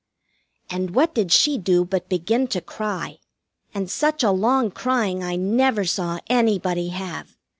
And 0.71 0.95
what 0.95 1.13
did 1.13 1.31
she 1.31 1.59
do 1.59 1.85
but 1.85 2.09
begin 2.09 2.47
to 2.47 2.59
cry, 2.59 3.19
and 3.71 3.87
such 3.87 4.23
a 4.23 4.31
long 4.31 4.71
crying 4.71 5.21
I 5.21 5.35
never 5.35 5.85
saw 5.85 6.19
anybody 6.27 6.87
have. 6.87 7.37